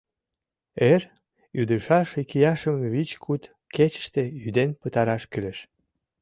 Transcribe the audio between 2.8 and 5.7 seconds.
вич-куд кечыште ӱден пытараш кӱлеш.